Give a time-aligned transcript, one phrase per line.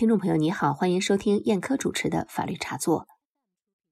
[0.00, 3.06] 听众朋友，你好，欢迎收听燕科主持的法律茶座。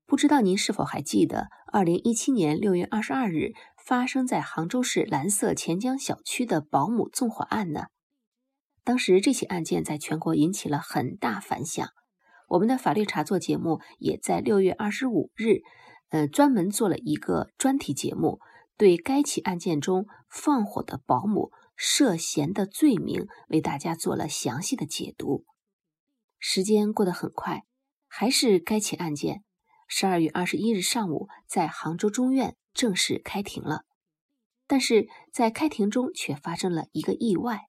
[0.07, 3.53] 不知道您是否还记得，二零一七年六月二十二日
[3.85, 7.89] 发生在杭州市蓝色钱江小区的保姆纵火案呢？
[8.85, 11.87] 当时这起案件在全国引起了很大反响。
[12.49, 15.61] 我们的法律茶座节目也在六月二十五日，
[16.09, 18.41] 呃，专门做了一个专题节目，
[18.79, 25.45] 对该起案件中放火的保姆涉嫌的罪名为大家做了详细的解读。
[26.39, 27.65] 时间过得很快，
[28.07, 29.43] 还是该起案件，
[29.89, 33.85] 十二月二十一日上午在杭州中院正式开庭了。
[34.67, 37.69] 但是在开庭中却发生了一个意外，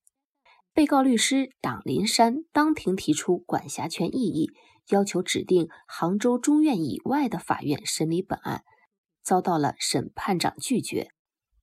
[0.73, 4.52] 被告律师党林山当庭提出管辖权异议，
[4.90, 8.64] 要求指定杭州中院以外的法院审理本案，
[9.23, 11.09] 遭到了审判长拒绝。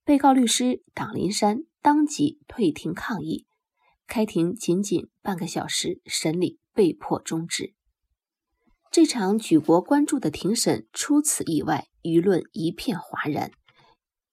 [0.04, 3.46] 被告律师党林山当即退庭抗议，
[4.06, 6.58] 开庭仅仅半个小时，审理。
[6.76, 7.74] 被迫终止。
[8.92, 13.50] 这场举国关注的庭审出此意外，舆论一片哗然。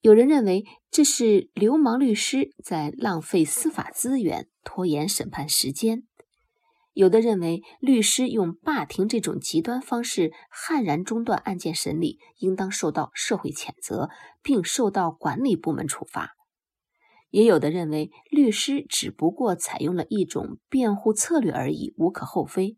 [0.00, 6.00] 有人认为这是流氓律师在浪费司法资源、拖延审判时间；
[6.92, 14.10] 有的认为律师用罢庭这种极端方式悍然中断案件审理，应当受到社会谴责，
[14.42, 16.36] 并受到管理部门处罚。
[17.34, 22.76] 也有的认为，律师只不过采用了一种辩护策略而已，无可厚非。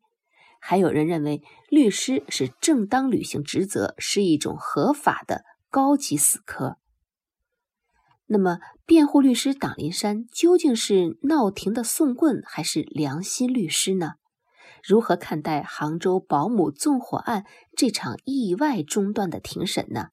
[0.63, 6.79] 还有人认为，律师是正当履行职责，是一种合法的高级死磕。
[8.25, 14.13] 那么，辩护律师党林山究竟是闹庭的送棍，还是良心律师呢？
[14.83, 17.45] 如何看待杭州保姆纵火案
[17.77, 20.09] 这场意外中断的庭审呢？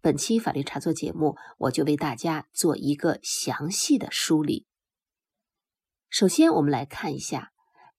[0.00, 4.66] 本期法律茶座节目，我就为大家做一个详细的梳理。
[6.08, 7.52] 首先，我们来看一下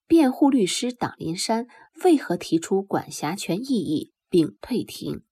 [0.07, 1.67] 辩护律师党林山
[2.03, 5.23] 为何提出管辖权异议并退庭。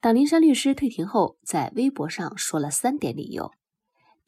[0.00, 3.52] 党林山律师退庭后，在微博上说了三点理由：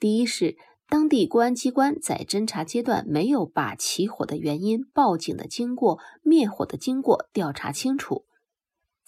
[0.01, 0.57] 第一是
[0.89, 8.25] 当地公安机关在侦查阶段没有把起火的原因、报警的经过、灭火的经过调查清楚。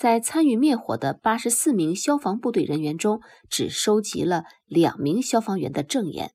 [0.01, 6.33] 在参与灭火的八十四名消防部队人员中，只收集了两名消防员的证言，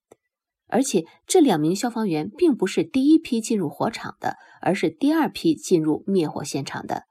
[0.68, 7.06] 而且这两名消防员并不是第一批进入火场的，而是第二批进入灭火现场的。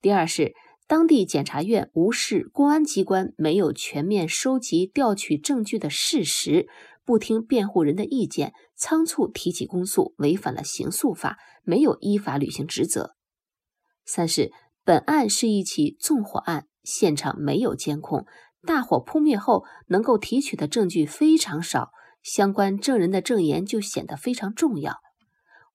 [0.00, 0.54] 第二是
[0.86, 6.68] 当地检察院无视公安机关没有全面收集调取证据的事实，
[7.04, 13.16] 不听辩护人的意见，仓促提起公诉，违反了刑诉法，没有依法履行职责。
[14.04, 14.52] 三是。
[14.84, 18.26] 本案是一起纵火案，现场没有监控，
[18.66, 21.90] 大火扑灭后能够提取的证据非常少，
[22.22, 24.98] 相关证人的证言就显得非常重要。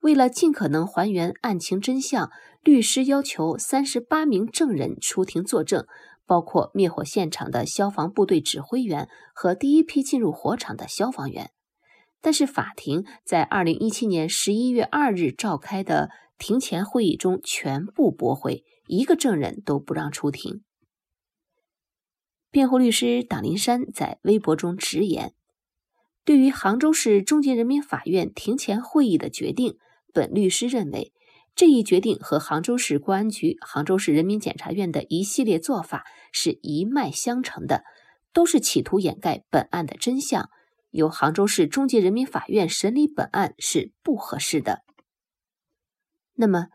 [0.01, 2.29] 为了尽可能还原案情真相，
[2.61, 5.87] 律师要求三十八名证人出庭作证，
[6.27, 11.49] 包括灭火现场的消防部队指挥员和第一批进入火场的消防员。
[12.21, 18.63] 但是法庭在二零一七年十一月二日召开的庭前会议中全部驳回。
[18.89, 20.63] 一个证人都不让出庭。
[22.49, 25.35] 辩护律师党林山在微博中直言
[26.25, 29.77] ：“对于杭州市中级人民法院庭前会议的决定，
[30.11, 31.13] 本律师认为，
[31.53, 37.83] 这一决定和杭州市公安局、杭州市人民检察院的一系列做法是一脉相承的，
[38.33, 40.49] 都是企图掩盖本案的真相。
[40.89, 44.81] 由杭州市中级人民法院审理本案是不合适的。”
[46.33, 46.69] 那么。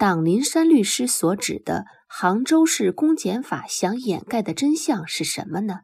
[0.00, 5.80] 党林山律师所指的杭州市公检法想掩盖的真相是什么呢？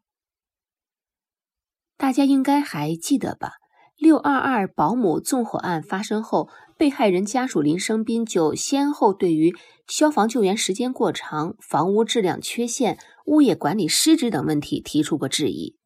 [1.99, 3.56] 大家应该还记得吧？
[3.94, 9.54] 六二二保姆纵火案发生后，被害人家属林生斌就先后对于
[9.87, 15.77] 消防救援时间过长、房屋质量缺陷、物业管理失职等问题提出过质疑。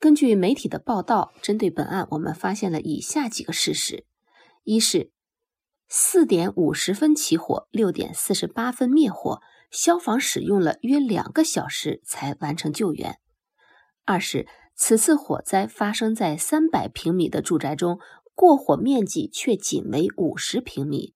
[0.00, 4.04] 根据媒体的报道，针对本案，我们发现了以下几个事实：
[4.64, 5.12] 一是。
[5.88, 9.40] 四点五十分起火，六点四十八分灭火，
[9.70, 13.18] 消防使用了约两个小时才完成救援。
[14.04, 17.98] 二是此次火灾发生在三百平米的住宅中，
[18.34, 21.14] 过火面积却仅为五十平米。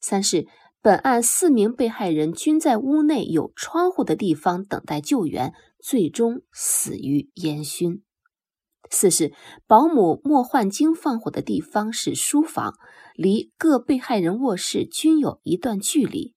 [0.00, 0.46] 三是
[0.80, 8.02] 本案四名被害人均在屋内有窗户的地方等待救援，最终死于烟熏。
[8.90, 9.32] 四是
[9.66, 12.74] 保姆莫焕晶放火的地方是书房，
[13.14, 16.34] 离各被害人卧室均有一段距离。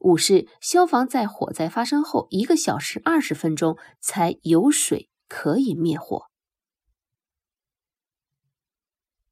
[0.00, 6.26] 五是消防在火灾发生后一个小时二十分钟才有水可以灭火。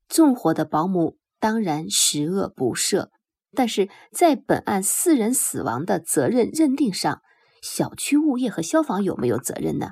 [0.09, 3.11] 纵火的保姆当然十恶不赦，
[3.55, 7.23] 但是在本案四人死亡的责任认定上，
[7.61, 9.91] 小区物业和消防有没有责任呢？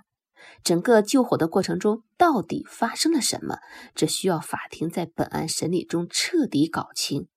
[0.62, 3.58] 整个救火的过程中到底发生了什么？
[3.94, 7.28] 这需要法庭在本案审理中彻底搞清。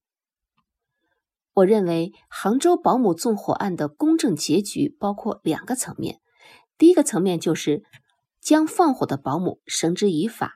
[1.54, 6.20] 我认为杭州保姆纵火案的公正结局包括两个层面，
[6.78, 7.84] 第一个层面就是
[8.40, 10.50] 将放火的保姆绳之以法；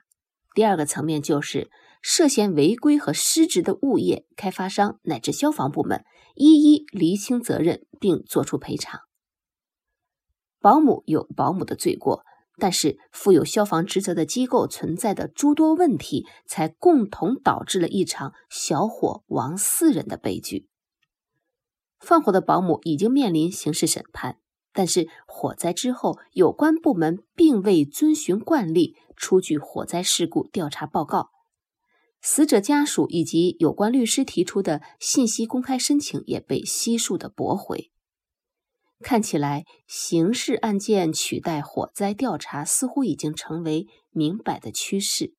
[0.53, 1.71] 第二个层面就是
[2.03, 6.05] 涉嫌违规和失职的物业、开发商乃至消防部门
[6.35, 9.01] 一一厘清责任并作出赔偿。
[10.59, 12.23] 保姆有保姆的罪过。
[12.61, 20.67] 但是，负有消防职责的机构存在的诸多问题，才共同导致了一场小火亡四人的悲剧。
[21.99, 24.37] 放火的保姆已经面临刑事审判，
[24.73, 31.31] 但是火灾之后，有关部门并未遵循惯例出具火灾事故调查报告，
[32.21, 37.89] 死者家属以及有关律师提出的信息公开申请也被悉数的驳回。
[39.01, 45.33] 看起来，刑事案件取代火灾调查似乎已经成为明摆的趋势。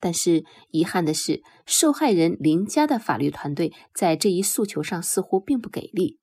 [0.00, 6.18] 但是，遗憾的是，受害人林家的法律团队在这一诉求上似乎并不给力。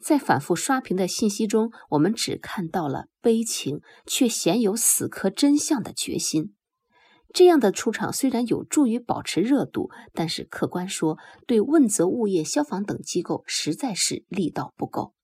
[0.00, 6.54] 在反复刷屏的信息中，我们只看到了悲情，却鲜有死磕真相的决心。
[7.34, 15.14] 这样的出场虽然有助于保持热度，但是客观说，对问责物业、消防等机构实在是力道不够。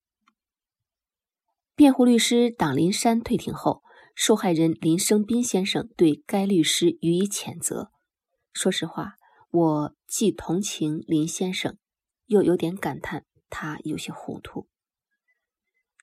[1.77, 3.83] 辩护律师党林山退庭后，
[4.15, 7.91] 受害人林生斌先生对该律师予以谴责。
[8.53, 9.15] 说实话，
[9.51, 11.77] 我既同情林先生，
[12.27, 14.69] 又有点感叹他有些糊涂。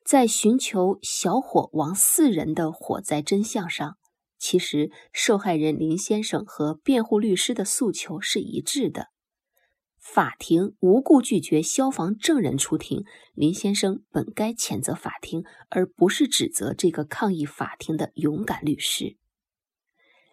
[0.04, 3.96] 在寻求小火亡四人的火灾真相上，
[4.38, 9.08] 其实受害人林先生和辩护律师的诉求是一致的。
[10.02, 13.06] 法庭无故拒绝消防证人出庭，
[13.36, 19.16] 林先生本该谴责法庭，而不是指责这个抗议法庭的勇敢律师。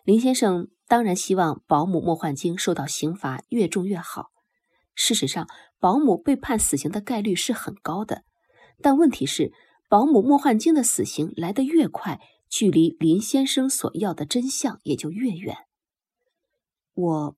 [0.04, 4.30] 林先生当然希望保姆莫焕晶受到刑罚越重越好。
[4.94, 5.46] 事实上，
[5.78, 8.24] 保姆被判死刑的概率是很高的，
[8.80, 9.52] 但问题是，
[9.90, 15.58] 保姆莫焕晶的死刑来得越快，距离林先生所要的真相也就越远。
[16.94, 17.36] 我。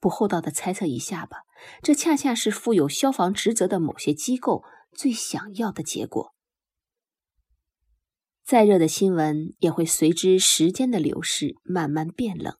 [0.00, 1.38] 不厚道的猜测一下吧，
[1.82, 6.34] 这恰恰是负有消防职责的某些机构最想要的结果。
[8.44, 12.56] 再热的新闻也会随之时间的流逝慢慢变冷，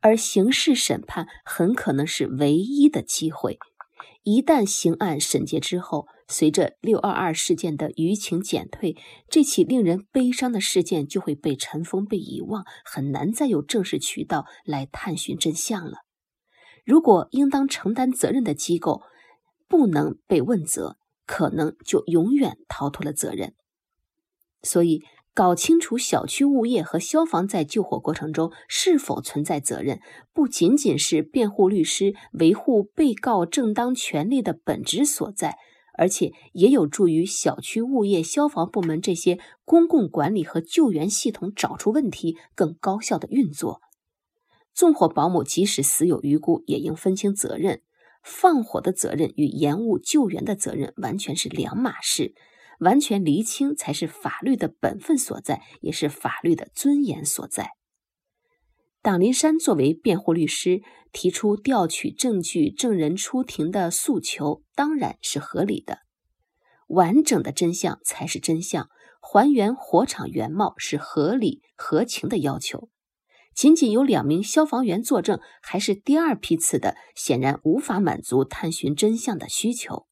[0.00, 3.58] 而刑事审判很可能是唯一的机会。
[4.22, 8.96] 一旦刑案审结之后，随着六二二事件的舆情减退，
[9.28, 16.04] 这起令人悲伤的事件就会被尘封、被遗忘，很难再有正式渠道来探寻真相了。
[16.90, 19.02] 如果应当承担责任的机构
[19.68, 23.54] 不能被问责，可能就永远逃脱了责任。
[24.64, 30.00] 所以，搞清楚小区物业和消防在救火过程中是否存在责任，
[30.32, 35.58] 不仅仅是辩护律师维护被告正当权利的本质所在，
[35.96, 43.80] 而且也有助于小区物业、消防部门这些公共管理和救援系统找出问题，更高效的运作。
[44.74, 47.82] 纵火保姆即使死有余辜，也应分清责任。
[48.22, 52.34] 放火的责任与延误救援的责任完全是两码事，
[52.80, 57.70] 完全厘清才是法律的本分所在，也是法律的尊严所在。
[59.00, 66.00] 党林山作为辩护律师提出调取证据、证人出庭的诉求，当然是合理的。
[66.88, 68.90] 完整的真相才是真相，
[69.22, 72.90] 还原火场原貌是合理合情的要求。
[73.54, 80.06] 仅仅有两名消防员作证，还是第二批次的，显然无法满足探寻真相的需求。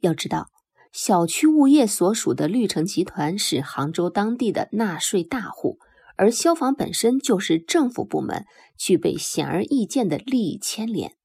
[0.00, 0.48] 要知道，
[0.92, 5.78] 小区物业所属的绿城集团是杭州当地的纳税大户，
[6.16, 8.44] 而消防本身就是政府部门，
[8.76, 11.16] 具备显而易见的利益牵连。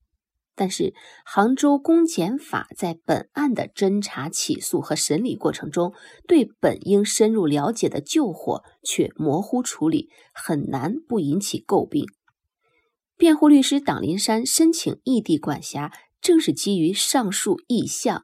[0.54, 0.94] 但是，
[1.26, 5.94] 杭州公检法在本案的侦查、起诉和审理过程中，
[6.28, 12.06] 对本应深入了解的救火却模糊处理，很难不引起诟病。
[13.18, 15.92] 辩护律师党林山申请异地管辖，
[16.22, 18.24] 正是基于上述意向。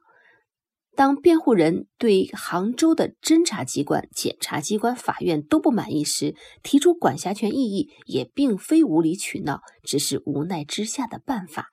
[0.94, 11.68] 当辩护人对杭州的侦查机关、检察机关、法院都不满意时，提出管辖权异议，也并非无理取闹，只是无奈之下的办法。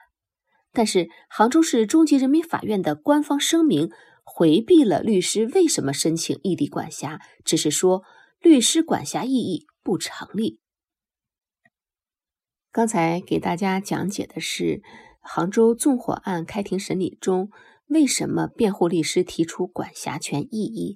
[0.75, 3.89] 但是，杭州市中级人民法院的官方声明
[4.23, 8.03] 回避了律师为什么申请异地管辖，只是说
[8.41, 10.59] 律师管辖异议不成立。
[12.71, 14.81] 刚才给大家讲解的是
[15.21, 17.49] 杭州纵火案开庭审理中，
[17.87, 20.95] 为什么辩护律师提出管辖权异议。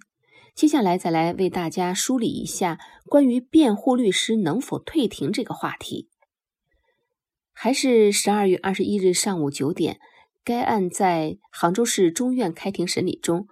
[0.53, 6.09] 接下来再来为大家梳理一下关于辩护律师能否退庭这个话题。
[7.61, 9.99] 还是十二月二十一日上午九点，
[10.45, 13.49] 该案在杭州市中院开庭审理中，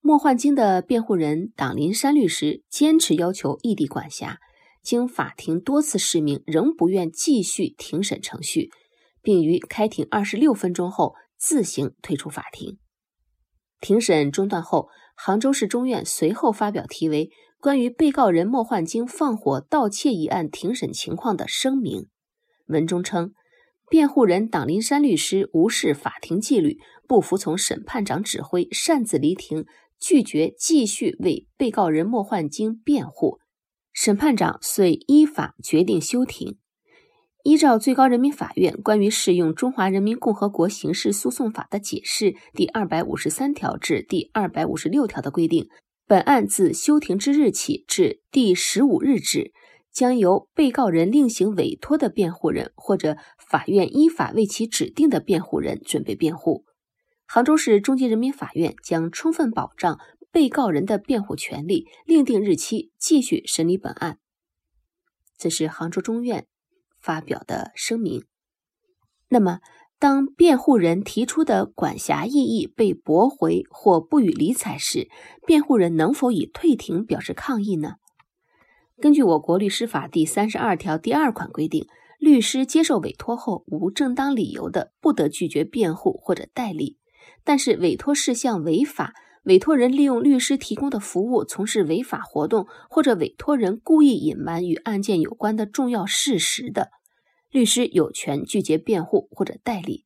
[0.00, 4.38] 莫焕晶的辩护人党林山律师坚持要求异地管辖。
[4.82, 8.70] 经法庭多次释明，仍不愿继续庭审程序，
[9.20, 12.78] 并于开庭二十六分钟后自行退出法庭。
[13.82, 17.26] 庭审中断后，杭州市中院随后发表题为
[17.60, 22.04] 《关于被告人莫焕晶放火盗窃一案庭审情况的声明》，
[22.70, 23.34] 文中称，
[23.90, 29.66] 辩护人党林山律师无视法庭纪律，不服从审判长指挥，擅自离庭，
[29.98, 33.38] 拒绝继续为被告人莫焕晶辩护。
[33.92, 36.56] 审判长遂依法决定休庭。
[37.42, 45.68] 依照最高人民法院关于适用《中华人民共和国刑事诉讼法》的解释第二百五十三条至第二百五十六条的规定，
[46.06, 49.52] 本案自休庭之日起至第十五日止，
[49.92, 56.64] 将由被告人另行委托的辩护人或者法院依法为其指定的辩护人准备辩护。
[57.26, 59.98] 杭州市中级人民法院将充分保障。
[60.32, 64.20] 被告人的辩护权利，另定日期继续审理本案。
[65.36, 66.46] 这是杭州中院
[67.00, 68.22] 发表的声明。
[69.28, 69.58] 那么，
[69.98, 75.08] 当辩护人提出的管辖异议被驳回或不予理睬时，
[75.44, 77.94] 辩护人能否以退庭表示抗议呢？
[79.00, 81.86] 根据我国律师法第三十二条第二款规定，
[82.18, 86.98] 律师接受委托后无正当理由的，不得拒绝辩护或者代理。
[87.42, 89.14] 但是，委托事项违法。
[89.44, 96.90] 委托人利用律师提供的服务从事违法活动，或者委托人故意隐瞒与案件有关的重要事实的，
[97.50, 100.04] 律师有权拒绝辩护或者代理。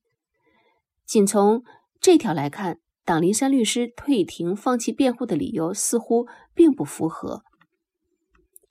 [1.05, 1.65] 仅从
[2.01, 7.43] 这条来看，党林山律师退庭放弃辩护的理由似乎并不符合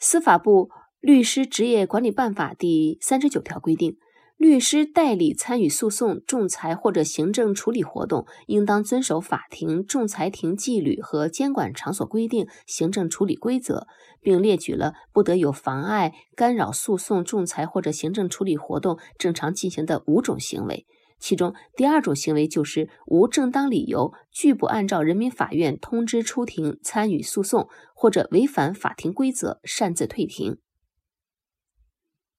[0.05, 0.69] 司法部
[0.99, 3.95] 律师职业管理办法第三十九条规定。
[4.35, 13.87] 律师代理参与诉讼、仲裁或者行政处理活动，应当遵守法庭、仲裁庭纪律和监管场所规定、行政处理规则，
[14.21, 20.85] 并列举了不得有妨碍、干扰诉讼、仲裁或者行政处理活动正常进行的五种行为。
[21.25, 30.57] 其中，第二种行为就是无正当理由拒不按照人民法院通知出庭参与诉讼，或者违反法庭规则擅自退庭。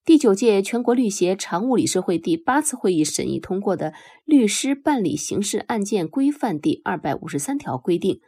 [0.05, 3.93] 第九届全国律协常务理事会第八次会议审议通过的
[4.27, 8.21] 《律师办理刑事案件规范》第二百五十三条规定，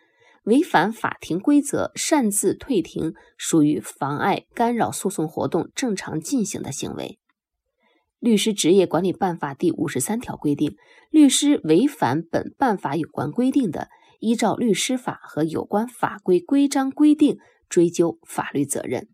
[0.45, 7.19] 违反法庭规则擅自退庭，属于妨碍、干扰诉讼活动正常进行的行为。
[8.27, 10.77] 《律师职业管理办法》第五十三条规定，
[11.11, 19.09] 律师违反本办法有关规定的，依照律师法和有关法规规章规定追究法律责任。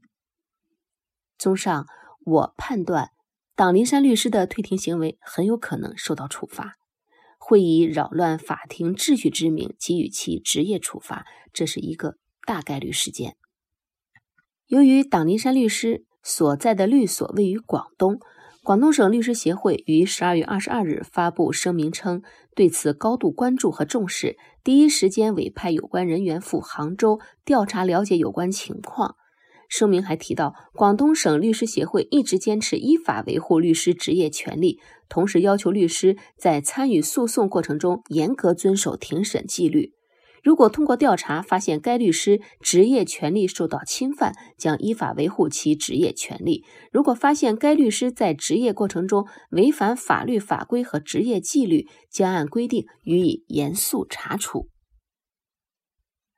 [1.38, 1.86] 综上。
[2.24, 3.10] 我判断，
[3.56, 6.76] 党林山律师的退庭行为很有可能受到处罚，
[7.36, 12.14] 会以扰乱法庭秩序之名给予其职业处罚，这是一个
[12.46, 13.36] 大概率事件。
[14.68, 18.20] 由于党林山律师所在的律所位于广东，
[18.64, 22.22] 广东省律师协会于十二月二十二日发布声明称，
[22.54, 29.16] 对此高度关注和重视，第一时间委派有关人员赴杭州调查了解有关情况。
[29.68, 34.78] 声明还提到，广东省律师协会一直坚持依法维护律师职业权利，
[35.08, 39.94] 同时要求律师在参与诉讼过程中严格遵守庭审纪律。
[40.42, 54.68] 如果通过调查发现该律师职业权利受到侵犯，将依法维护其职业权利；如果发现该律师在职业过程中违反法律法规和职业纪律，将按规定予以严肃查处。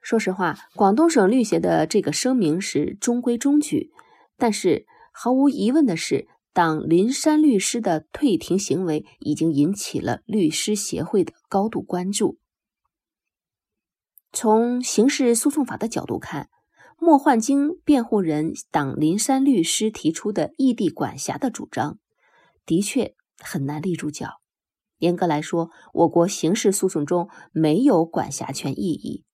[0.03, 3.91] 说实话，广东省律协的这个声明是中规中矩，
[4.37, 4.85] 但是
[5.15, 12.37] 毫无疑问的是，党林山律师的退庭行为已经引起了律师协会的高度关注。
[14.35, 16.49] 从刑事诉讼法的角度看，
[16.99, 22.01] 莫焕晶辩护人党林山律师提出的异地管辖的主张，
[22.67, 24.41] 的确很难立住脚。
[24.99, 29.25] 严格来说，我国刑事诉讼中没有管辖权异议。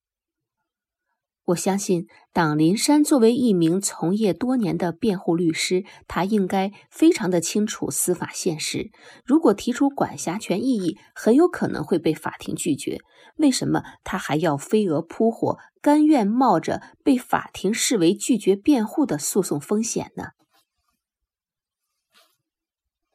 [1.51, 8.91] 我相信党林山作为一名从业多年的辩护律师，他应该非常的清楚司法现实。
[9.25, 12.99] 如果提出管辖权异议，很有可能会被法庭拒绝。
[13.37, 20.29] 为什么他还要飞蛾扑火，甘愿冒着被法庭视为拒绝辩护的诉讼风险呢？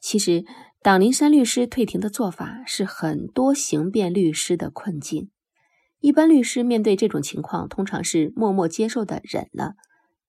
[0.01, 0.45] 其实，
[0.83, 5.31] 党林山律师退庭的做法是很多刑辩律师的困境。
[6.01, 9.75] 一般律师面对这种情况，通常是默默接受的忍了。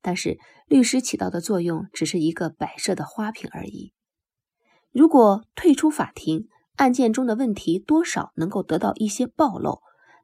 [0.02, 3.94] 但是，律师起到的作用只是一个摆设的花瓶而已。
[4.92, 6.48] 如果退出法庭，
[6.78, 9.82] 案件中的问题多少能够得到一些暴露，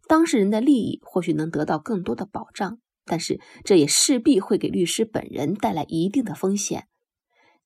[0.08, 2.80] 当事人的利益或许能得到更多的保障。
[3.06, 6.88] 但是，这也势必会给律师本人带来一定的风险。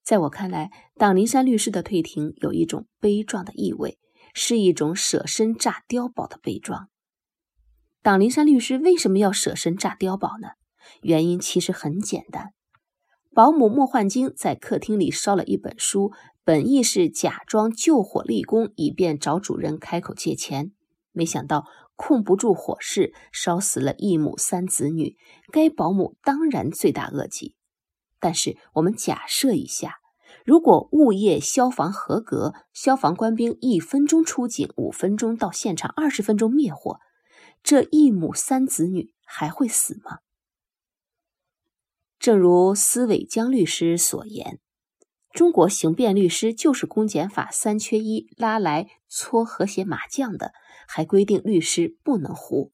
[0.03, 3.99] 在我看来，党林山律师的退庭有一种悲壮的意味，
[4.33, 6.89] 是一种舍身炸碉堡的悲壮。
[8.07, 10.51] 党林山律师为什么要舍身炸碉堡呢？
[11.01, 12.53] 原因其实很简单，
[13.33, 16.13] 保姆莫焕晶在客厅里烧了一本书，
[16.45, 20.71] 本意是假装救火立功，以便找主人开口借钱，
[21.11, 21.65] 没想到。
[21.97, 25.17] 控不住火势，烧死了一母三子女，
[25.51, 27.55] 该保姆当然罪大恶极。
[28.21, 29.95] 但是我们假设一下，
[30.45, 37.01] 如果物业消防合格，消防官兵一分钟出警，五分钟到现场，二十分钟灭火，
[37.63, 40.19] 这一母三子女还会死吗？
[42.19, 44.59] 正如司伟江律师所言。
[45.31, 50.51] 中国刑辩律师就是公检法三缺一拉来搓和谐麻将的，
[50.87, 52.71] 还规定律师不能胡。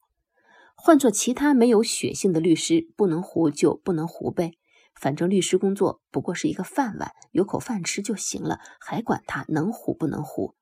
[0.74, 4.52] 换做其他没有血性的律师，不能胡就不能胡呗，
[4.94, 10.54] 反正律师工作不过是一个饭碗，有口饭吃就行了，还管他能胡不能胡？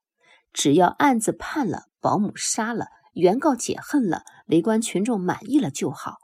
[0.52, 6.19] 只要案子判了，保姆杀了，原告解恨了，围观群众满意了就好。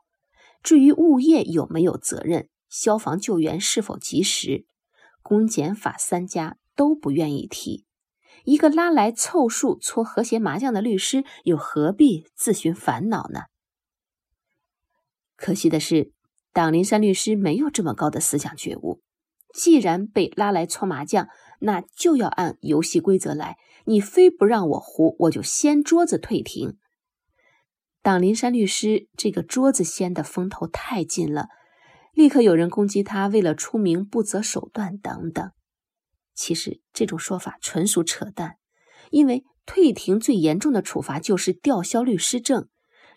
[0.63, 4.67] 至于物业有没有责任，消防救援是否及时？
[5.23, 7.85] 公检法三家都不愿意提，
[8.45, 13.43] 一个拉来凑数搓和谐麻将的律师，又何必自寻烦恼呢？
[15.37, 16.13] 可惜的是，
[16.53, 19.03] 党林山律师没有这么高的思想觉悟。
[19.55, 21.29] 既然被拉来搓麻将，
[21.61, 23.57] 那就要按游戏规则来。
[23.85, 26.77] 你非不让我胡，我就掀桌子退庭。
[28.03, 31.49] 党林山律师这个桌子掀的风头太劲了。
[32.13, 35.51] 立刻有人攻击他为了出名不择手段等等。
[36.35, 38.57] 其实这种说法纯属扯淡，
[39.11, 42.69] 因为退庭最严重的处罚就是吊销律师证。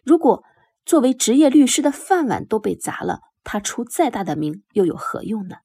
[0.04, 0.44] 如果
[0.86, 5.58] 作为职业律师的饭碗都被砸了，他出再大的名又有何用呢？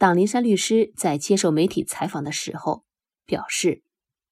[0.00, 2.84] 党林山律师在接受媒体采访的时候
[3.26, 3.82] 表示。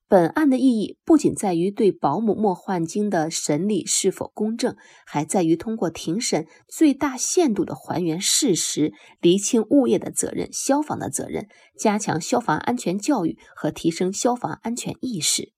[0.06, 11.46] 本案的意义不仅在于对保姆莫焕晶的审理是否公正，还在于通过庭审最大限度的还原事实，厘清物业的责任、消防的责任，
[11.78, 15.52] 加强消防安全教育和提升消防安全意识。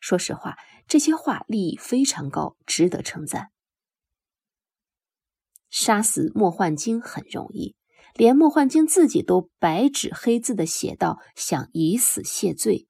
[0.00, 0.56] 说实话，
[0.88, 3.52] 这些话立意非常高，值得称赞。
[5.68, 7.76] 杀死莫焕晶很容易，
[8.20, 12.86] 连莫焕晶自己都白纸黑字的写道：“想以死谢罪。”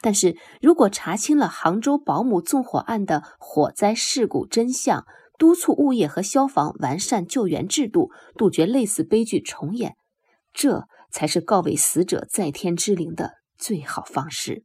[0.00, 5.04] 但是如果查清了杭州保姆纵火案的火灾事故真相，
[5.36, 9.96] 督促物业和消防完善救援制度，杜绝类似悲剧重演，
[10.54, 14.64] 这才是告慰死者在天之灵的最好方式。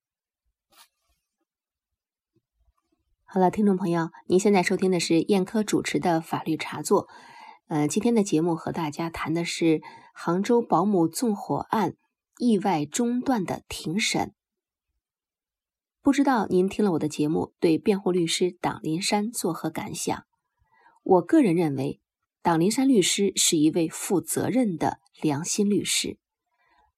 [3.25, 7.09] 好了，听众朋友，您现在收听的是燕科主持的法律茶座。
[7.73, 9.81] 呃，今天的节目和大家谈的是
[10.13, 11.95] 杭州保姆纵火案
[12.37, 14.35] 意外中断的庭审。
[16.03, 20.23] 不知道您听了我的节目，对辩护律师党林山作何感想？
[21.01, 21.99] 我个人认为，
[22.43, 26.19] 党林山律师是一位负责任的良心律师。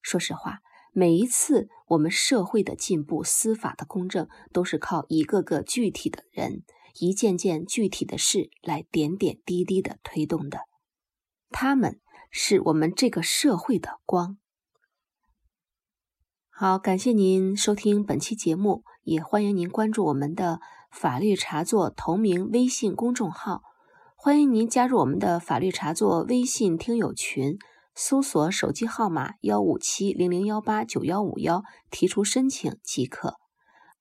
[0.01, 0.59] 说实话，
[0.91, 6.65] 每一次我们社会的进步、司法的公正，都是靠一个个具体的人、
[6.99, 10.61] 一件件具体的事来点点滴滴的推动的。
[11.49, 11.99] 他们
[12.31, 14.37] 是我们这个社会的光。
[16.49, 18.83] 好，感谢您收听本期节目。
[19.03, 23.61] 也欢迎您关注我们的法律茶座同名微信公众号，
[24.15, 27.59] 欢迎您加入我们的法律茶座微信听友群，
[27.93, 33.35] 搜索手机号码幺五七零零幺八九幺五幺，提出申请即可。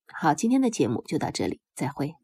[0.06, 2.23] 好，今天的节目就到这里，再会。